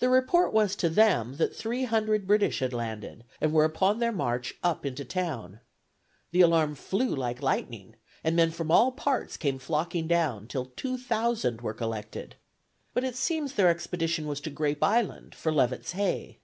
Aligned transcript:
The 0.00 0.08
report 0.08 0.52
was 0.52 0.74
to 0.74 0.88
them 0.88 1.36
that 1.36 1.54
three 1.54 1.84
hundred 1.84 2.26
British 2.26 2.58
had 2.58 2.72
landed, 2.72 3.22
and 3.40 3.52
were 3.52 3.62
upon 3.64 4.00
their 4.00 4.10
march 4.10 4.52
up 4.64 4.84
into 4.84 5.04
town. 5.04 5.60
The 6.32 6.40
alarm 6.40 6.74
flew 6.74 7.14
like 7.14 7.40
lightning, 7.40 7.94
and 8.24 8.34
men 8.34 8.50
from 8.50 8.72
all 8.72 8.90
parts 8.90 9.36
came 9.36 9.60
flocking 9.60 10.08
down, 10.08 10.48
till 10.48 10.64
two 10.74 10.98
thousand 10.98 11.60
were 11.60 11.72
collected. 11.72 12.34
But 12.94 13.04
it 13.04 13.14
seems 13.14 13.52
their 13.52 13.68
expedition 13.68 14.26
was 14.26 14.40
to 14.40 14.50
Grape 14.50 14.82
Island 14.82 15.36
for 15.36 15.52
Levett's 15.52 15.92
hay. 15.92 16.40